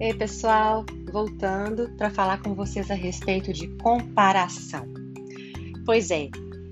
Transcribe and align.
Ei, 0.00 0.14
pessoal, 0.14 0.86
voltando 1.12 1.90
para 1.90 2.08
falar 2.08 2.40
com 2.40 2.54
vocês 2.54 2.90
a 2.90 2.94
respeito 2.94 3.52
de 3.52 3.68
comparação. 3.82 4.86
Pois 5.84 6.10
é, 6.10 6.30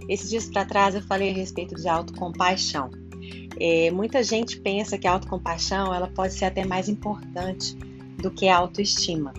esses 0.08 0.30
dias 0.30 0.46
para 0.46 0.64
trás 0.64 0.94
eu 0.94 1.02
falei 1.02 1.28
a 1.28 1.34
respeito 1.34 1.74
de 1.74 1.86
autocompaixão. 1.86 2.90
É, 3.60 3.90
muita 3.90 4.22
gente 4.22 4.58
pensa 4.58 4.96
que 4.96 5.06
a 5.06 5.12
autocompaixão 5.12 5.94
ela 5.94 6.08
pode 6.08 6.32
ser 6.32 6.46
até 6.46 6.64
mais 6.64 6.88
importante 6.88 7.76
do 8.16 8.30
que 8.30 8.48
a 8.48 8.56
autoestima. 8.56 9.34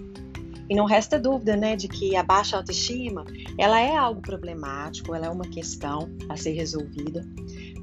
E 0.70 0.76
não 0.76 0.86
resta 0.86 1.20
dúvida, 1.20 1.58
né, 1.58 1.76
de 1.76 1.88
que 1.88 2.16
a 2.16 2.22
baixa 2.22 2.58
autoestima, 2.58 3.26
ela 3.58 3.82
é 3.82 3.98
algo 3.98 4.22
problemático, 4.22 5.16
ela 5.16 5.26
é 5.26 5.30
uma 5.32 5.46
questão 5.46 6.12
a 6.30 6.38
ser 6.38 6.52
resolvida. 6.52 7.28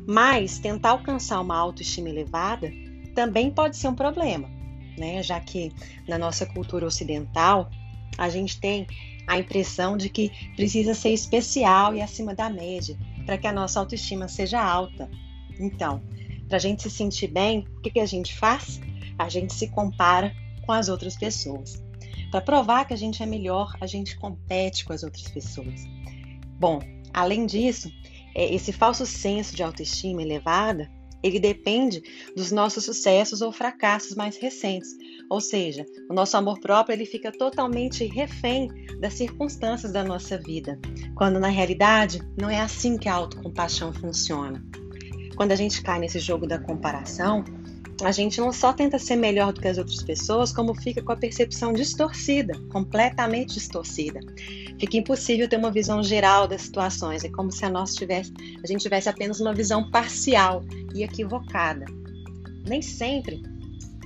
Mas 0.07 0.61
tentar 0.61 0.91
alcançar 0.91 1.41
uma 1.41 1.57
autoestima 1.57 2.09
elevada 2.09 2.71
também 3.13 3.51
pode 3.51 3.77
ser 3.77 3.89
um 3.89 3.95
problema 3.97 4.56
né? 4.99 5.23
Já 5.23 5.41
que 5.41 5.73
na 6.09 6.19
nossa 6.19 6.47
cultura 6.47 6.87
ocidental 6.87 7.71
a 8.19 8.29
gente 8.29 8.61
tem 8.61 8.87
a 9.27 9.39
impressão 9.39 9.97
de 9.97 10.09
que 10.09 10.31
precisa 10.55 10.95
ser 10.95 11.11
especial 11.11 11.95
e 11.95 12.01
acima 12.01 12.35
da 12.35 12.49
média 12.49 12.97
para 13.25 13.37
que 13.37 13.47
a 13.47 13.53
nossa 13.53 13.81
autoestima 13.81 14.29
seja 14.29 14.63
alta. 14.63 15.11
Então, 15.59 16.03
para 16.49 16.57
a 16.57 16.61
gente 16.61 16.83
se 16.83 16.91
sentir 16.91 17.27
bem, 17.27 17.67
o 17.79 17.81
que, 17.81 17.91
que 17.91 18.01
a 18.01 18.07
gente 18.07 18.37
faz? 18.37 18.81
A 19.19 19.29
gente 19.29 19.53
se 19.53 19.69
compara 19.69 20.33
com 20.65 20.73
as 20.73 20.89
outras 20.89 21.17
pessoas. 21.17 21.83
Para 22.31 22.41
provar 22.41 22.85
que 22.85 22.95
a 22.95 22.97
gente 22.97 23.23
é 23.23 23.27
melhor, 23.27 23.77
a 23.81 23.87
gente 23.87 24.17
compete 24.17 24.85
com 24.85 24.93
as 24.93 25.03
outras 25.03 25.29
pessoas. 25.29 25.85
Bom, 26.59 26.81
além 27.13 27.47
disso, 27.47 27.91
é, 28.35 28.55
esse 28.55 28.73
falso 28.73 29.05
senso 29.05 29.57
de 29.57 29.63
autoestima 29.63 30.23
elevada 30.23 30.91
ele 31.23 31.41
depende 31.41 32.03
dos 32.37 32.53
nossos 32.53 32.85
sucessos 32.85 33.41
ou 33.41 33.51
fracassos 33.53 34.15
mais 34.15 34.37
recentes. 34.37 34.91
Ou 35.29 35.41
seja, 35.41 35.85
o 36.09 36.15
nosso 36.15 36.37
amor 36.37 36.61
próprio 36.61 36.95
ele 36.95 37.07
fica 37.07 37.33
totalmente 37.33 38.05
refém 38.07 38.69
das 39.01 39.15
circunstâncias 39.15 39.93
da 39.93 40.05
nossa 40.05 40.39
vida, 40.39 40.79
quando 41.15 41.41
na 41.41 41.49
realidade 41.49 42.21
não 42.39 42.49
é 42.49 42.61
assim 42.61 42.97
que 42.97 43.09
a 43.09 43.15
autocompaixão 43.15 43.93
funciona. 43.93 44.65
Quando 45.37 45.53
a 45.53 45.57
gente 45.57 45.83
cai 45.83 45.99
nesse 45.99 46.19
jogo 46.19 46.47
da 46.47 46.59
comparação, 46.59 47.45
a 48.03 48.13
gente 48.13 48.41
não 48.41 48.53
só 48.53 48.73
tenta 48.73 48.99
ser 48.99 49.17
melhor 49.17 49.53
do 49.53 49.61
que 49.61 49.69
as 49.69 49.79
outras 49.79 50.03
pessoas, 50.03 50.53
como 50.53 50.75
fica 50.75 51.03
com 51.03 51.13
a 51.13 51.17
percepção 51.17 51.73
distorcida, 51.73 52.53
completamente 52.71 53.55
distorcida. 53.55 54.21
Fica 54.79 54.99
impossível 54.99 55.49
ter 55.49 55.57
uma 55.57 55.71
visão 55.71 56.03
geral 56.03 56.47
das 56.47 56.63
situações, 56.63 57.25
é 57.25 57.29
como 57.29 57.51
se 57.51 57.65
a 57.65 57.71
nossa 57.71 57.95
tivesse, 57.95 58.33
a 58.63 58.67
gente 58.67 58.83
tivesse 58.83 59.09
apenas 59.09 59.41
uma 59.41 59.55
visão 59.55 59.91
parcial 59.91 60.63
e 60.95 61.03
equivocada. 61.03 61.87
Nem 62.67 62.83
sempre 62.83 63.43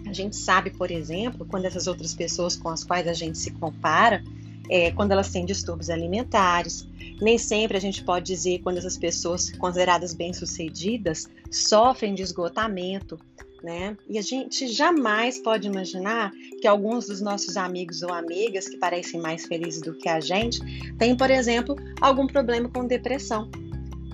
a 0.07 0.13
gente 0.13 0.37
sabe, 0.37 0.71
por 0.71 0.91
exemplo, 0.91 1.45
quando 1.47 1.65
essas 1.65 1.87
outras 1.87 2.15
pessoas 2.15 2.57
com 2.57 2.69
as 2.69 2.85
quais 2.85 3.07
a 3.07 3.13
gente 3.13 3.39
se 3.39 3.51
compara, 3.51 4.23
é, 4.69 4.93
quando 4.93 5.11
elas 5.11 5.31
têm 5.31 5.45
distúrbios 5.45 5.91
alimentares. 5.91 6.89
Nem 7.21 7.37
sempre 7.37 7.77
a 7.77 7.81
gente 7.81 8.05
pode 8.05 8.27
dizer 8.27 8.61
quando 8.61 8.79
essas 8.79 8.97
pessoas 8.97 9.51
consideradas 9.51 10.15
bem-sucedidas 10.15 11.29
sofrem 11.51 12.15
de 12.15 12.23
esgotamento 12.23 13.19
né? 13.63 13.97
E 14.09 14.19
a 14.19 14.23
gente 14.23 14.69
jamais 14.69 15.39
pode 15.39 15.67
imaginar 15.67 16.33
que 16.61 16.67
alguns 16.67 17.07
dos 17.07 17.21
nossos 17.21 17.57
amigos 17.57 18.03
ou 18.03 18.13
amigas 18.13 18.69
que 18.69 18.77
parecem 18.77 19.21
mais 19.21 19.47
felizes 19.47 19.81
do 19.81 19.95
que 19.95 20.09
a 20.09 20.21
gente 20.21 20.61
têm, 20.97 21.17
por 21.17 21.31
exemplo, 21.31 21.77
algum 22.01 22.27
problema 22.27 22.69
com 22.69 22.87
depressão. 22.87 23.51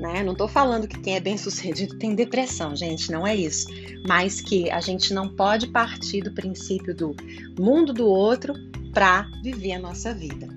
Né? 0.00 0.22
Não 0.22 0.32
estou 0.32 0.48
falando 0.48 0.86
que 0.86 1.00
quem 1.00 1.16
é 1.16 1.20
bem 1.20 1.38
sucedido 1.38 1.98
tem 1.98 2.14
depressão, 2.14 2.76
gente, 2.76 3.10
não 3.10 3.26
é 3.26 3.34
isso. 3.34 3.66
Mas 4.06 4.40
que 4.40 4.70
a 4.70 4.80
gente 4.80 5.14
não 5.14 5.28
pode 5.28 5.68
partir 5.68 6.22
do 6.22 6.32
princípio 6.32 6.94
do 6.94 7.16
mundo 7.58 7.92
do 7.92 8.06
outro 8.06 8.54
para 8.92 9.30
viver 9.42 9.72
a 9.72 9.78
nossa 9.78 10.12
vida. 10.12 10.55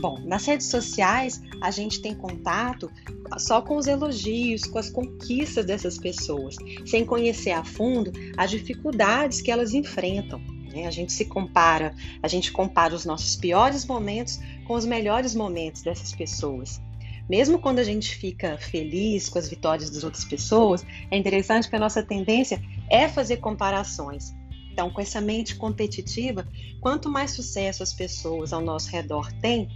Bom, 0.00 0.18
nas 0.24 0.44
redes 0.44 0.66
sociais 0.66 1.40
a 1.60 1.70
gente 1.70 2.02
tem 2.02 2.14
contato 2.14 2.90
só 3.38 3.62
com 3.62 3.76
os 3.76 3.86
elogios, 3.86 4.64
com 4.64 4.78
as 4.78 4.90
conquistas 4.90 5.64
dessas 5.64 5.98
pessoas, 5.98 6.56
sem 6.84 7.04
conhecer 7.04 7.52
a 7.52 7.64
fundo 7.64 8.12
as 8.36 8.50
dificuldades 8.50 9.40
que 9.40 9.50
elas 9.50 9.72
enfrentam. 9.72 10.40
Né? 10.72 10.86
A 10.86 10.90
gente 10.90 11.12
se 11.12 11.24
compara, 11.24 11.94
a 12.22 12.28
gente 12.28 12.50
compara 12.50 12.94
os 12.94 13.04
nossos 13.04 13.36
piores 13.36 13.86
momentos 13.86 14.40
com 14.66 14.74
os 14.74 14.84
melhores 14.84 15.34
momentos 15.34 15.82
dessas 15.82 16.12
pessoas. 16.12 16.80
Mesmo 17.28 17.58
quando 17.58 17.78
a 17.78 17.84
gente 17.84 18.16
fica 18.16 18.58
feliz 18.58 19.28
com 19.28 19.38
as 19.38 19.48
vitórias 19.48 19.88
das 19.88 20.04
outras 20.04 20.24
pessoas, 20.24 20.84
é 21.10 21.16
interessante 21.16 21.70
que 21.70 21.76
a 21.76 21.78
nossa 21.78 22.02
tendência 22.02 22.60
é 22.90 23.08
fazer 23.08 23.38
comparações. 23.38 24.34
Então, 24.70 24.90
com 24.90 25.00
essa 25.00 25.20
mente 25.20 25.54
competitiva, 25.54 26.46
quanto 26.80 27.08
mais 27.08 27.30
sucesso 27.30 27.82
as 27.82 27.94
pessoas 27.94 28.52
ao 28.52 28.60
nosso 28.60 28.90
redor 28.90 29.32
têm, 29.34 29.68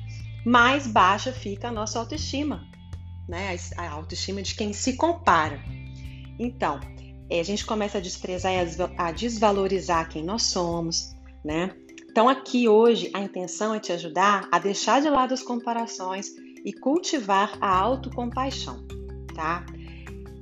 mais 0.49 0.87
baixa 0.87 1.31
fica 1.31 1.69
a 1.69 1.71
nossa 1.71 1.99
autoestima, 1.99 2.67
né? 3.29 3.55
A 3.77 3.91
autoestima 3.91 4.41
de 4.41 4.55
quem 4.55 4.73
se 4.73 4.95
compara. 4.95 5.63
Então, 6.39 6.81
é, 7.29 7.39
a 7.39 7.43
gente 7.43 7.67
começa 7.67 7.99
a 7.99 8.01
desprezar 8.01 8.53
e 8.55 8.59
a 8.97 9.13
desvalorizar 9.13 10.09
quem 10.09 10.25
nós 10.25 10.45
somos, 10.45 11.15
né? 11.45 11.71
Então, 12.11 12.31
aqui 12.31 12.67
hoje 12.67 13.11
a 13.13 13.21
intenção 13.21 13.75
é 13.75 13.79
te 13.79 13.93
ajudar 13.93 14.49
a 14.51 14.59
deixar 14.59 15.03
de 15.03 15.11
lado 15.11 15.35
as 15.35 15.43
comparações 15.43 16.29
e 16.65 16.73
cultivar 16.73 17.59
a 17.61 17.69
autocompaixão, 17.69 18.87
tá? 19.35 19.67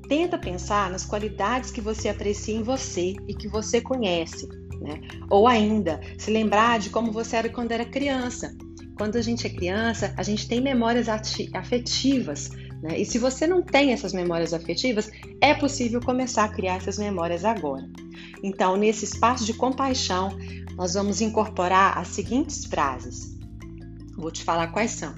Tenta 0.09 0.39
pensar 0.39 0.89
nas 0.89 1.05
qualidades 1.05 1.73
que 1.73 1.81
você 1.81 2.09
aprecia 2.09 2.55
em 2.55 2.63
você 2.63 3.17
e 3.27 3.35
que 3.35 3.49
você 3.49 3.81
conhece, 3.81 4.47
né? 4.81 5.01
Ou 5.29 5.49
ainda, 5.49 6.01
se 6.17 6.31
lembrar 6.31 6.79
de 6.79 6.91
como 6.91 7.11
você 7.11 7.35
era 7.35 7.49
quando 7.49 7.73
era 7.73 7.85
criança 7.85 8.57
quando 8.97 9.17
a 9.17 9.23
gente 9.23 9.47
é 9.47 9.51
criança, 9.51 10.15
a 10.17 10.23
gente 10.23 10.49
tem 10.49 10.61
memórias 10.61 11.07
afetivas. 11.09 12.51
Né? 12.83 12.99
E 13.01 13.05
se 13.05 13.19
você 13.19 13.47
não 13.47 13.63
tem 13.63 13.93
essas 13.93 14.13
memórias 14.13 14.55
afetivas, 14.55 15.11
é 15.41 15.55
possível 15.55 16.01
começar 16.01 16.45
a 16.45 16.49
criar 16.49 16.77
essas 16.77 16.99
memórias 16.99 17.45
agora. 17.45 17.87
Então, 18.43 18.77
nesse 18.77 19.05
espaço 19.05 19.45
de 19.45 19.53
compaixão, 19.53 20.31
nós 20.77 20.95
vamos 20.95 21.21
incorporar 21.21 21.99
as 21.99 22.09
seguintes 22.09 22.65
frases. 22.65 23.37
Vou 24.17 24.31
te 24.31 24.43
falar 24.43 24.69
quais 24.69 24.93
são. 24.93 25.15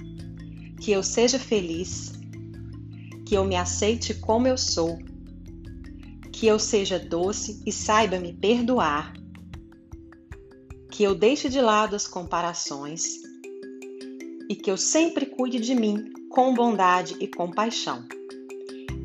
Que 0.81 0.91
eu 0.91 1.03
seja 1.03 1.39
feliz, 1.39 2.13
que 3.25 3.37
eu 3.37 3.45
me 3.45 3.55
aceite 3.55 4.13
como 4.15 4.49
eu 4.49 4.59
sou, 4.59 4.99
que 6.33 6.47
eu 6.47 6.59
seja 6.59 6.99
doce 6.99 7.63
e 7.65 7.73
saiba 7.73 8.19
me 8.19 8.33
perdoar, 8.33 9.13
que 10.91 11.03
eu 11.05 11.15
deixe 11.15 11.49
de 11.49 11.61
lado 11.61 11.95
as 11.95 12.09
comparações 12.09 13.28
e 14.49 14.57
que 14.57 14.71
eu 14.71 14.77
sempre 14.77 15.27
cuide 15.27 15.61
de 15.61 15.75
mim 15.75 16.11
com 16.31 16.55
bondade 16.55 17.17
e 17.21 17.27
compaixão. 17.27 18.05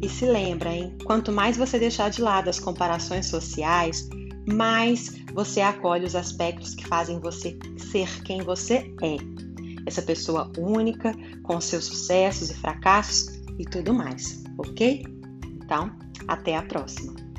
E 0.02 0.09
se 0.09 0.26
lembra, 0.26 0.74
hein? 0.74 0.98
Quanto 1.06 1.31
mais 1.31 1.58
você 1.58 1.80
deixar 1.80 2.09
de 2.09 2.22
lado 2.22 2.50
as 2.50 2.59
comparações 2.59 3.26
sociais, 3.28 4.08
mais 4.48 5.14
você 5.34 5.62
acolhe 5.62 6.06
os 6.06 6.16
aspectos 6.16 6.76
que 6.76 6.86
fazem 6.86 7.20
você 7.20 7.58
ser 7.78 8.22
quem 8.24 8.42
você 8.42 8.94
é. 9.02 9.18
Essa 9.86 10.02
pessoa 10.02 10.52
única, 10.58 11.14
com 11.44 11.60
seus 11.60 11.86
sucessos 11.86 12.50
e 12.50 12.54
fracassos 12.54 13.42
e 13.58 13.66
tudo 13.66 13.94
mais, 13.94 14.44
ok? 14.58 15.04
Então, 15.64 15.92
até 16.28 16.56
a 16.56 16.64
próxima! 16.64 17.33